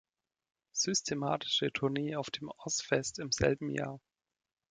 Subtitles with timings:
[0.71, 3.99] Systematische Tournee auf dem Ozzfest im selben Jahr.